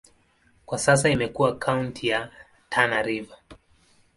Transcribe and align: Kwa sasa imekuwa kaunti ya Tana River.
Kwa 0.65 0.77
sasa 0.77 1.09
imekuwa 1.09 1.57
kaunti 1.59 2.07
ya 2.07 2.31
Tana 2.69 3.01
River. 3.01 3.37